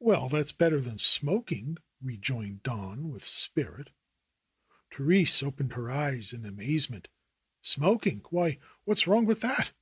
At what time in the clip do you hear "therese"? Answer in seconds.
4.90-5.44